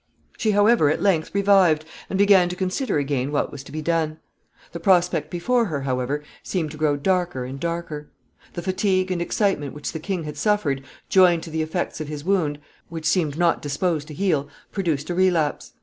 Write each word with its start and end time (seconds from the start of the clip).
]She 0.39 0.49
however, 0.53 0.89
at 0.89 0.99
length, 0.99 1.29
revived, 1.31 1.85
and 2.09 2.17
began 2.17 2.49
to 2.49 2.55
consider 2.55 2.97
again 2.97 3.31
what 3.31 3.51
was 3.51 3.63
to 3.65 3.71
be 3.71 3.83
done. 3.83 4.17
The 4.71 4.79
prospect 4.79 5.29
before 5.29 5.65
her, 5.65 5.81
however, 5.81 6.23
seemed 6.41 6.71
to 6.71 6.77
grow 6.77 6.97
darker 6.97 7.45
and 7.45 7.59
darker. 7.59 8.09
The 8.53 8.63
fatigue 8.63 9.11
and 9.11 9.21
excitement 9.21 9.75
which 9.75 9.91
the 9.91 9.99
king 9.99 10.23
had 10.23 10.37
suffered, 10.37 10.81
joined 11.07 11.43
to 11.43 11.51
the 11.51 11.61
effects 11.61 12.01
of 12.01 12.07
his 12.07 12.25
wound, 12.25 12.57
which 12.89 13.05
seemed 13.05 13.37
not 13.37 13.61
disposed 13.61 14.07
to 14.07 14.15
heal, 14.15 14.49
produced 14.71 15.11
a 15.11 15.13
relapse. 15.13 15.73